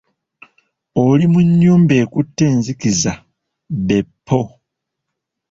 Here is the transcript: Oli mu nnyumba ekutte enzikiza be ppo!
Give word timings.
Oli 1.03 1.25
mu 1.31 1.39
nnyumba 1.47 1.93
ekutte 2.03 2.43
enzikiza 2.53 3.13
be 3.85 3.97
ppo! 4.09 4.39